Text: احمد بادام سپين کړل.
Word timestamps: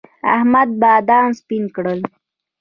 احمد 0.35 0.69
بادام 0.81 1.29
سپين 1.39 1.63
کړل. 1.75 1.99